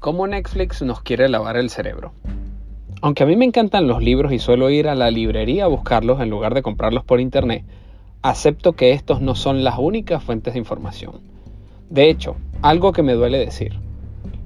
cómo 0.00 0.26
Netflix 0.26 0.80
nos 0.80 1.02
quiere 1.02 1.28
lavar 1.28 1.58
el 1.58 1.68
cerebro. 1.68 2.14
Aunque 3.02 3.22
a 3.22 3.26
mí 3.26 3.36
me 3.36 3.44
encantan 3.44 3.86
los 3.86 4.02
libros 4.02 4.32
y 4.32 4.38
suelo 4.38 4.70
ir 4.70 4.88
a 4.88 4.94
la 4.94 5.10
librería 5.10 5.64
a 5.64 5.68
buscarlos 5.68 6.22
en 6.22 6.30
lugar 6.30 6.54
de 6.54 6.62
comprarlos 6.62 7.04
por 7.04 7.20
internet, 7.20 7.64
acepto 8.22 8.72
que 8.72 8.92
estos 8.92 9.20
no 9.20 9.34
son 9.34 9.62
las 9.62 9.78
únicas 9.78 10.24
fuentes 10.24 10.54
de 10.54 10.58
información. 10.58 11.20
De 11.90 12.08
hecho, 12.08 12.36
algo 12.62 12.92
que 12.92 13.02
me 13.02 13.12
duele 13.12 13.38
decir, 13.38 13.78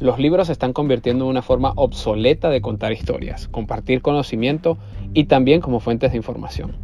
los 0.00 0.18
libros 0.18 0.48
se 0.48 0.52
están 0.52 0.72
convirtiendo 0.72 1.24
en 1.24 1.30
una 1.30 1.42
forma 1.42 1.72
obsoleta 1.76 2.50
de 2.50 2.60
contar 2.60 2.92
historias, 2.92 3.46
compartir 3.46 4.02
conocimiento 4.02 4.76
y 5.12 5.24
también 5.24 5.60
como 5.60 5.78
fuentes 5.78 6.10
de 6.10 6.16
información. 6.16 6.76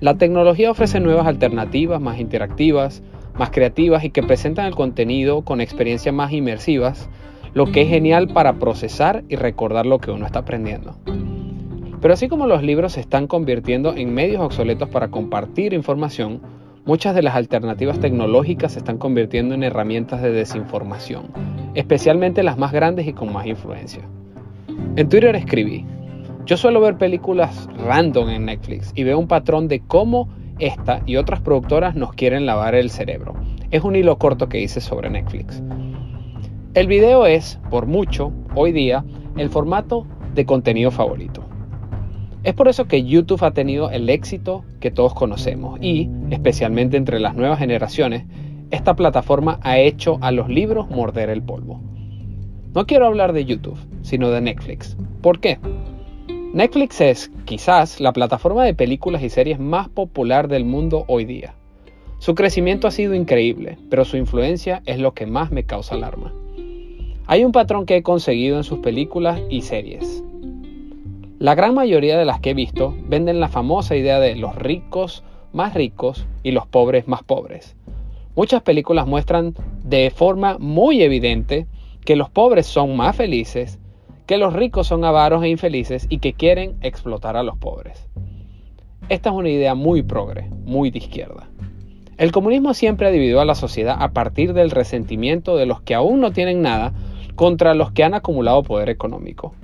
La 0.00 0.18
tecnología 0.18 0.70
ofrece 0.70 1.00
nuevas 1.00 1.26
alternativas 1.26 2.02
más 2.02 2.20
interactivas, 2.20 3.02
más 3.38 3.48
creativas 3.48 4.04
y 4.04 4.10
que 4.10 4.22
presentan 4.22 4.66
el 4.66 4.74
contenido 4.74 5.42
con 5.42 5.62
experiencias 5.62 6.14
más 6.14 6.32
inmersivas, 6.32 7.08
lo 7.56 7.72
que 7.72 7.80
es 7.80 7.88
genial 7.88 8.28
para 8.28 8.58
procesar 8.58 9.24
y 9.30 9.36
recordar 9.36 9.86
lo 9.86 9.98
que 9.98 10.10
uno 10.10 10.26
está 10.26 10.40
aprendiendo. 10.40 10.94
Pero 12.02 12.12
así 12.12 12.28
como 12.28 12.46
los 12.46 12.62
libros 12.62 12.92
se 12.92 13.00
están 13.00 13.26
convirtiendo 13.26 13.94
en 13.96 14.12
medios 14.12 14.42
obsoletos 14.42 14.90
para 14.90 15.08
compartir 15.08 15.72
información, 15.72 16.42
muchas 16.84 17.14
de 17.14 17.22
las 17.22 17.34
alternativas 17.34 17.98
tecnológicas 17.98 18.72
se 18.72 18.80
están 18.80 18.98
convirtiendo 18.98 19.54
en 19.54 19.62
herramientas 19.62 20.20
de 20.20 20.32
desinformación, 20.32 21.28
especialmente 21.72 22.42
las 22.42 22.58
más 22.58 22.72
grandes 22.72 23.06
y 23.06 23.14
con 23.14 23.32
más 23.32 23.46
influencia. 23.46 24.02
En 24.96 25.08
Twitter 25.08 25.34
escribí, 25.34 25.86
yo 26.44 26.58
suelo 26.58 26.82
ver 26.82 26.98
películas 26.98 27.70
random 27.78 28.28
en 28.28 28.44
Netflix 28.44 28.92
y 28.94 29.04
veo 29.04 29.18
un 29.18 29.28
patrón 29.28 29.66
de 29.66 29.80
cómo 29.80 30.28
esta 30.58 31.00
y 31.06 31.16
otras 31.16 31.40
productoras 31.40 31.94
nos 31.94 32.12
quieren 32.12 32.44
lavar 32.44 32.74
el 32.74 32.90
cerebro. 32.90 33.32
Es 33.70 33.82
un 33.82 33.96
hilo 33.96 34.18
corto 34.18 34.50
que 34.50 34.60
hice 34.60 34.82
sobre 34.82 35.08
Netflix. 35.08 35.62
El 36.76 36.88
video 36.88 37.24
es, 37.24 37.58
por 37.70 37.86
mucho, 37.86 38.34
hoy 38.54 38.70
día, 38.70 39.02
el 39.38 39.48
formato 39.48 40.06
de 40.34 40.44
contenido 40.44 40.90
favorito. 40.90 41.42
Es 42.42 42.52
por 42.52 42.68
eso 42.68 42.84
que 42.84 43.02
YouTube 43.02 43.42
ha 43.44 43.52
tenido 43.52 43.88
el 43.88 44.10
éxito 44.10 44.62
que 44.78 44.90
todos 44.90 45.14
conocemos 45.14 45.78
y, 45.80 46.10
especialmente 46.30 46.98
entre 46.98 47.18
las 47.18 47.34
nuevas 47.34 47.60
generaciones, 47.60 48.26
esta 48.70 48.94
plataforma 48.94 49.58
ha 49.62 49.78
hecho 49.78 50.18
a 50.20 50.32
los 50.32 50.50
libros 50.50 50.90
morder 50.90 51.30
el 51.30 51.40
polvo. 51.40 51.80
No 52.74 52.86
quiero 52.86 53.06
hablar 53.06 53.32
de 53.32 53.46
YouTube, 53.46 53.78
sino 54.02 54.28
de 54.28 54.42
Netflix. 54.42 54.98
¿Por 55.22 55.40
qué? 55.40 55.58
Netflix 56.52 57.00
es, 57.00 57.32
quizás, 57.46 58.00
la 58.02 58.12
plataforma 58.12 58.64
de 58.64 58.74
películas 58.74 59.22
y 59.22 59.30
series 59.30 59.58
más 59.58 59.88
popular 59.88 60.46
del 60.46 60.66
mundo 60.66 61.06
hoy 61.08 61.24
día. 61.24 61.54
Su 62.18 62.34
crecimiento 62.34 62.86
ha 62.86 62.90
sido 62.90 63.14
increíble, 63.14 63.78
pero 63.88 64.04
su 64.04 64.18
influencia 64.18 64.82
es 64.84 64.98
lo 64.98 65.14
que 65.14 65.24
más 65.24 65.50
me 65.50 65.64
causa 65.64 65.94
alarma. 65.94 66.34
Hay 67.28 67.44
un 67.44 67.50
patrón 67.50 67.86
que 67.86 67.96
he 67.96 68.02
conseguido 68.04 68.56
en 68.56 68.62
sus 68.62 68.78
películas 68.78 69.40
y 69.50 69.62
series. 69.62 70.22
La 71.40 71.56
gran 71.56 71.74
mayoría 71.74 72.16
de 72.16 72.24
las 72.24 72.38
que 72.38 72.50
he 72.50 72.54
visto 72.54 72.94
venden 73.08 73.40
la 73.40 73.48
famosa 73.48 73.96
idea 73.96 74.20
de 74.20 74.36
los 74.36 74.54
ricos 74.54 75.24
más 75.52 75.74
ricos 75.74 76.24
y 76.44 76.52
los 76.52 76.68
pobres 76.68 77.08
más 77.08 77.24
pobres. 77.24 77.74
Muchas 78.36 78.62
películas 78.62 79.08
muestran 79.08 79.54
de 79.82 80.12
forma 80.14 80.58
muy 80.58 81.02
evidente 81.02 81.66
que 82.04 82.14
los 82.14 82.30
pobres 82.30 82.66
son 82.66 82.96
más 82.96 83.16
felices, 83.16 83.80
que 84.26 84.38
los 84.38 84.52
ricos 84.52 84.86
son 84.86 85.04
avaros 85.04 85.42
e 85.42 85.48
infelices 85.48 86.06
y 86.08 86.18
que 86.18 86.32
quieren 86.32 86.76
explotar 86.80 87.36
a 87.36 87.42
los 87.42 87.56
pobres. 87.56 88.08
Esta 89.08 89.30
es 89.30 89.36
una 89.36 89.48
idea 89.48 89.74
muy 89.74 90.02
progre, 90.02 90.48
muy 90.64 90.90
de 90.90 90.98
izquierda. 90.98 91.48
El 92.18 92.30
comunismo 92.30 92.72
siempre 92.72 93.08
ha 93.08 93.10
dividido 93.10 93.40
a 93.40 93.44
la 93.44 93.56
sociedad 93.56 93.96
a 93.98 94.12
partir 94.12 94.52
del 94.52 94.70
resentimiento 94.70 95.56
de 95.56 95.66
los 95.66 95.80
que 95.80 95.94
aún 95.94 96.20
no 96.20 96.30
tienen 96.30 96.62
nada 96.62 96.92
contra 97.36 97.74
los 97.74 97.92
que 97.92 98.02
han 98.02 98.14
acumulado 98.14 98.62
poder 98.62 98.88
económico. 98.88 99.54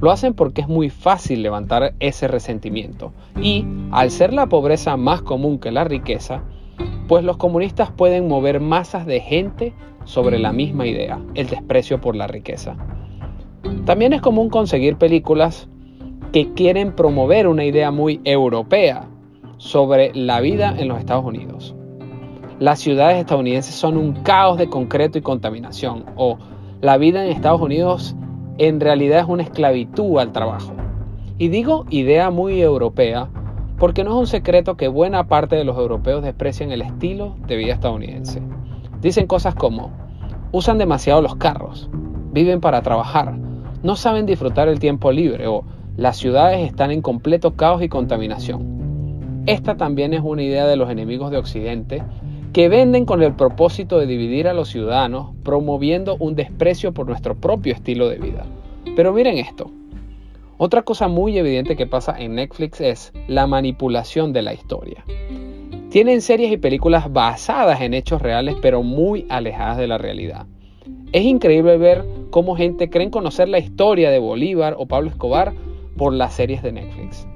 Lo 0.00 0.10
hacen 0.10 0.34
porque 0.34 0.62
es 0.62 0.68
muy 0.68 0.90
fácil 0.90 1.42
levantar 1.42 1.94
ese 2.00 2.26
resentimiento 2.26 3.12
y, 3.40 3.64
al 3.92 4.10
ser 4.10 4.32
la 4.32 4.48
pobreza 4.48 4.96
más 4.96 5.22
común 5.22 5.60
que 5.60 5.70
la 5.70 5.84
riqueza, 5.84 6.42
pues 7.06 7.22
los 7.22 7.36
comunistas 7.36 7.92
pueden 7.92 8.26
mover 8.26 8.58
masas 8.58 9.06
de 9.06 9.20
gente 9.20 9.72
sobre 10.04 10.40
la 10.40 10.52
misma 10.52 10.86
idea, 10.86 11.20
el 11.34 11.46
desprecio 11.46 12.00
por 12.00 12.16
la 12.16 12.26
riqueza. 12.26 12.76
También 13.84 14.12
es 14.12 14.20
común 14.20 14.50
conseguir 14.50 14.96
películas 14.96 15.68
que 16.32 16.52
quieren 16.54 16.96
promover 16.96 17.46
una 17.46 17.64
idea 17.64 17.90
muy 17.90 18.20
europea 18.24 19.06
sobre 19.58 20.12
la 20.14 20.40
vida 20.40 20.74
en 20.76 20.88
los 20.88 20.98
Estados 20.98 21.24
Unidos. 21.24 21.76
Las 22.58 22.80
ciudades 22.80 23.18
estadounidenses 23.18 23.74
son 23.74 23.96
un 23.96 24.12
caos 24.22 24.58
de 24.58 24.68
concreto 24.68 25.18
y 25.18 25.22
contaminación, 25.22 26.04
o 26.16 26.38
la 26.82 26.98
vida 26.98 27.24
en 27.24 27.30
Estados 27.30 27.60
Unidos 27.60 28.16
en 28.58 28.80
realidad 28.80 29.20
es 29.20 29.28
una 29.28 29.44
esclavitud 29.44 30.18
al 30.18 30.32
trabajo. 30.32 30.72
Y 31.38 31.46
digo 31.46 31.86
idea 31.90 32.30
muy 32.30 32.60
europea 32.60 33.28
porque 33.78 34.02
no 34.02 34.10
es 34.10 34.16
un 34.16 34.26
secreto 34.26 34.76
que 34.76 34.88
buena 34.88 35.28
parte 35.28 35.54
de 35.54 35.64
los 35.64 35.78
europeos 35.78 36.24
desprecian 36.24 36.72
el 36.72 36.82
estilo 36.82 37.36
de 37.46 37.56
vida 37.56 37.72
estadounidense. 37.72 38.42
Dicen 39.00 39.28
cosas 39.28 39.54
como, 39.54 39.92
usan 40.50 40.76
demasiado 40.76 41.22
los 41.22 41.36
carros, 41.36 41.88
viven 42.32 42.60
para 42.60 42.82
trabajar, 42.82 43.38
no 43.84 43.94
saben 43.94 44.26
disfrutar 44.26 44.66
el 44.66 44.80
tiempo 44.80 45.12
libre 45.12 45.46
o 45.46 45.62
las 45.96 46.16
ciudades 46.16 46.66
están 46.66 46.90
en 46.90 47.00
completo 47.00 47.54
caos 47.54 47.80
y 47.82 47.88
contaminación. 47.88 49.44
Esta 49.46 49.76
también 49.76 50.14
es 50.14 50.22
una 50.24 50.42
idea 50.42 50.66
de 50.66 50.76
los 50.76 50.90
enemigos 50.90 51.30
de 51.30 51.38
Occidente 51.38 52.02
que 52.52 52.68
venden 52.68 53.06
con 53.06 53.22
el 53.22 53.34
propósito 53.34 53.98
de 53.98 54.06
dividir 54.06 54.46
a 54.46 54.52
los 54.52 54.68
ciudadanos, 54.68 55.30
promoviendo 55.42 56.16
un 56.18 56.34
desprecio 56.34 56.92
por 56.92 57.06
nuestro 57.06 57.34
propio 57.34 57.72
estilo 57.72 58.08
de 58.08 58.18
vida. 58.18 58.44
Pero 58.94 59.12
miren 59.12 59.38
esto. 59.38 59.70
Otra 60.58 60.82
cosa 60.82 61.08
muy 61.08 61.38
evidente 61.38 61.76
que 61.76 61.86
pasa 61.86 62.14
en 62.18 62.34
Netflix 62.34 62.80
es 62.80 63.12
la 63.26 63.46
manipulación 63.46 64.34
de 64.34 64.42
la 64.42 64.52
historia. 64.52 65.02
Tienen 65.90 66.20
series 66.20 66.52
y 66.52 66.58
películas 66.58 67.10
basadas 67.10 67.80
en 67.80 67.94
hechos 67.94 68.20
reales 68.20 68.56
pero 68.60 68.82
muy 68.82 69.26
alejadas 69.30 69.78
de 69.78 69.86
la 69.86 69.96
realidad. 69.98 70.46
Es 71.12 71.24
increíble 71.24 71.78
ver 71.78 72.04
cómo 72.30 72.54
gente 72.54 72.90
cree 72.90 73.10
conocer 73.10 73.48
la 73.48 73.58
historia 73.58 74.10
de 74.10 74.18
Bolívar 74.18 74.76
o 74.78 74.86
Pablo 74.86 75.08
Escobar 75.08 75.54
por 75.96 76.12
las 76.12 76.34
series 76.34 76.62
de 76.62 76.72
Netflix. 76.72 77.26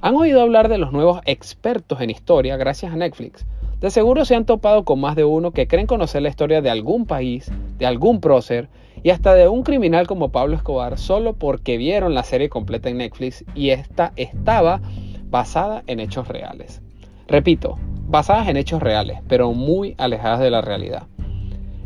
¿Han 0.00 0.16
oído 0.16 0.40
hablar 0.40 0.70
de 0.70 0.78
los 0.78 0.92
nuevos 0.92 1.20
expertos 1.26 2.00
en 2.00 2.08
historia 2.08 2.56
gracias 2.56 2.92
a 2.92 2.96
Netflix? 2.96 3.46
De 3.80 3.90
seguro 3.90 4.26
se 4.26 4.34
han 4.34 4.44
topado 4.44 4.84
con 4.84 5.00
más 5.00 5.16
de 5.16 5.24
uno 5.24 5.52
que 5.52 5.66
creen 5.66 5.86
conocer 5.86 6.20
la 6.20 6.28
historia 6.28 6.60
de 6.60 6.68
algún 6.68 7.06
país, 7.06 7.50
de 7.78 7.86
algún 7.86 8.20
prócer 8.20 8.68
y 9.02 9.08
hasta 9.08 9.32
de 9.34 9.48
un 9.48 9.62
criminal 9.62 10.06
como 10.06 10.28
Pablo 10.28 10.54
Escobar 10.54 10.98
solo 10.98 11.32
porque 11.32 11.78
vieron 11.78 12.12
la 12.12 12.22
serie 12.22 12.50
completa 12.50 12.90
en 12.90 12.98
Netflix 12.98 13.42
y 13.54 13.70
esta 13.70 14.12
estaba 14.16 14.82
basada 15.30 15.82
en 15.86 15.98
hechos 15.98 16.28
reales. 16.28 16.82
Repito, 17.26 17.78
basadas 18.06 18.48
en 18.48 18.58
hechos 18.58 18.82
reales, 18.82 19.20
pero 19.28 19.52
muy 19.52 19.94
alejadas 19.96 20.40
de 20.40 20.50
la 20.50 20.60
realidad. 20.60 21.06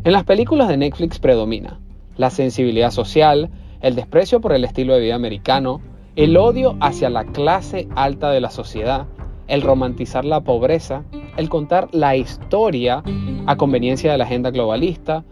En 0.03 0.13
las 0.13 0.25
películas 0.25 0.67
de 0.67 0.77
Netflix 0.77 1.21
predomina 1.21 1.79
la 2.17 2.31
sensibilidad 2.31 2.91
social, 2.91 3.51
el 3.81 3.95
desprecio 3.95 4.41
por 4.41 4.53
el 4.53 4.65
estilo 4.65 4.95
de 4.95 5.01
vida 5.01 5.15
americano, 5.15 5.81
el 6.17 6.37
odio 6.37 6.77
hacia 6.81 7.09
la 7.09 7.25
clase 7.25 7.89
alta 7.95 8.31
de 8.31 8.41
la 8.41 8.51
sociedad, 8.51 9.07
el 9.47 9.63
romantizar 9.63 10.25
la 10.25 10.41
pobreza, 10.41 11.05
el 11.37 11.49
contar 11.49 11.89
la 11.93 12.17
historia 12.17 13.03
a 13.47 13.57
conveniencia 13.57 14.13
de 14.13 14.19
la 14.19 14.25
agenda 14.25 14.51
globalista 14.51 15.25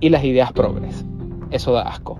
y 0.00 0.08
las 0.08 0.24
ideas 0.24 0.52
progres. 0.52 1.04
Eso 1.50 1.72
da 1.72 1.82
asco. 1.82 2.18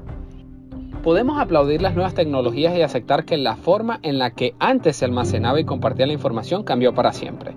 Podemos 1.02 1.40
aplaudir 1.40 1.82
las 1.82 1.94
nuevas 1.94 2.14
tecnologías 2.14 2.76
y 2.76 2.82
aceptar 2.82 3.24
que 3.24 3.36
la 3.36 3.56
forma 3.56 3.98
en 4.02 4.18
la 4.18 4.30
que 4.30 4.54
antes 4.60 4.96
se 4.96 5.04
almacenaba 5.04 5.58
y 5.58 5.64
compartía 5.64 6.06
la 6.06 6.12
información 6.12 6.62
cambió 6.62 6.94
para 6.94 7.12
siempre. 7.12 7.56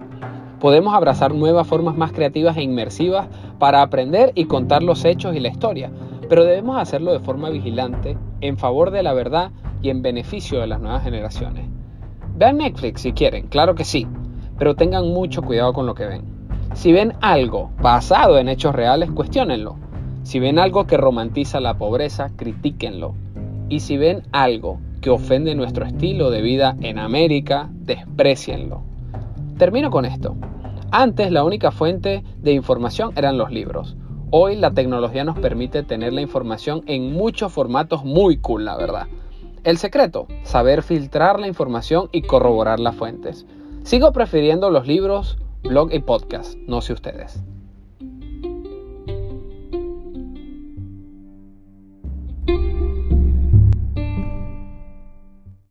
Podemos 0.59 0.95
abrazar 0.95 1.35
nuevas 1.35 1.67
formas 1.67 1.95
más 1.95 2.11
creativas 2.11 2.57
e 2.57 2.63
inmersivas 2.63 3.27
para 3.59 3.83
aprender 3.83 4.31
y 4.33 4.45
contar 4.45 4.81
los 4.81 5.05
hechos 5.05 5.35
y 5.35 5.39
la 5.39 5.49
historia, 5.49 5.91
pero 6.27 6.43
debemos 6.43 6.77
hacerlo 6.77 7.13
de 7.13 7.19
forma 7.19 7.51
vigilante, 7.51 8.17
en 8.41 8.57
favor 8.57 8.89
de 8.89 9.03
la 9.03 9.13
verdad 9.13 9.51
y 9.83 9.89
en 9.89 10.01
beneficio 10.01 10.59
de 10.59 10.67
las 10.67 10.81
nuevas 10.81 11.03
generaciones. 11.03 11.65
Vean 12.35 12.57
Netflix 12.57 13.01
si 13.01 13.13
quieren, 13.13 13.47
claro 13.47 13.75
que 13.75 13.85
sí, 13.85 14.07
pero 14.57 14.75
tengan 14.75 15.09
mucho 15.09 15.41
cuidado 15.41 15.73
con 15.73 15.85
lo 15.85 15.95
que 15.95 16.05
ven. 16.05 16.23
Si 16.73 16.91
ven 16.91 17.13
algo 17.21 17.71
basado 17.81 18.37
en 18.37 18.49
hechos 18.49 18.75
reales, 18.75 19.11
cuestionenlo. 19.11 19.77
Si 20.23 20.39
ven 20.39 20.59
algo 20.59 20.87
que 20.87 20.97
romantiza 20.97 21.59
la 21.59 21.77
pobreza, 21.77 22.31
critíquenlo. 22.35 23.13
Y 23.69 23.79
si 23.79 23.97
ven 23.97 24.23
algo 24.31 24.79
que 25.01 25.09
ofende 25.09 25.55
nuestro 25.55 25.85
estilo 25.85 26.31
de 26.31 26.41
vida 26.41 26.75
en 26.81 26.99
América, 26.99 27.69
desprecienlo. 27.71 28.81
Termino 29.57 29.91
con 29.91 30.03
esto. 30.05 30.35
Antes 30.91 31.31
la 31.31 31.43
única 31.43 31.71
fuente 31.71 32.23
de 32.39 32.53
información 32.53 33.11
eran 33.15 33.37
los 33.37 33.51
libros. 33.51 33.95
Hoy 34.31 34.55
la 34.55 34.71
tecnología 34.71 35.23
nos 35.23 35.37
permite 35.37 35.83
tener 35.83 36.11
la 36.11 36.21
información 36.21 36.83
en 36.87 37.13
muchos 37.13 37.53
formatos 37.53 38.03
muy 38.03 38.37
cool, 38.37 38.65
la 38.65 38.75
verdad. 38.75 39.07
El 39.63 39.77
secreto, 39.77 40.27
saber 40.43 40.83
filtrar 40.83 41.39
la 41.39 41.47
información 41.47 42.09
y 42.11 42.23
corroborar 42.23 42.79
las 42.79 42.95
fuentes. 42.95 43.45
Sigo 43.85 44.11
prefiriendo 44.13 44.71
los 44.71 44.87
libros, 44.87 45.37
blog 45.61 45.93
y 45.93 45.99
podcast, 45.99 46.55
no 46.65 46.81
sé 46.81 46.93
ustedes. 46.93 47.43